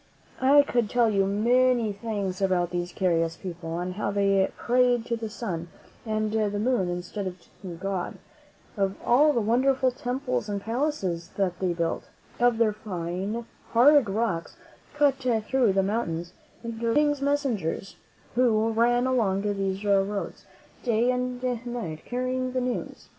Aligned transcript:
I 0.41 0.63
could 0.63 0.89
tell 0.89 1.11
you 1.11 1.27
many 1.27 1.93
things 1.93 2.41
about 2.41 2.71
these 2.71 2.91
curious 2.91 3.35
people— 3.37 3.77
how 3.91 4.09
they 4.09 4.51
prayed 4.57 5.05
to 5.05 5.15
the 5.15 5.29
sun 5.29 5.67
and 6.07 6.31
the 6.31 6.49
moon 6.57 6.89
instead 6.89 7.27
of 7.27 7.37
to 7.61 7.75
God; 7.75 8.15
of 8.75 8.95
the 8.99 9.41
wonderful 9.41 9.91
temples 9.91 10.49
and 10.49 10.59
palaces 10.59 11.29
that 11.37 11.59
they 11.59 11.73
built; 11.73 12.05
of 12.39 12.57
their 12.57 12.73
fine, 12.73 13.45
hard 13.73 14.09
roads 14.09 14.55
cut 14.95 15.17
through 15.17 15.71
the 15.73 15.83
mountains, 15.83 16.33
and 16.63 16.73
of 16.73 16.79
the 16.89 16.93
King's 16.95 17.21
messengers, 17.21 17.95
who 18.33 18.71
ran 18.71 19.05
along 19.05 19.43
these 19.43 19.85
roads, 19.85 20.45
day 20.81 21.11
and 21.11 21.43
night, 21.67 22.05
carrying 22.05 22.51
news. 22.53 23.09